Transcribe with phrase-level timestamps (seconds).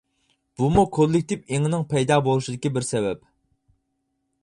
[0.61, 3.25] بۇمۇ كوللېكتىپ ئېڭىنىڭ پەيدا بولۇشىدىكى بىر سەۋەب.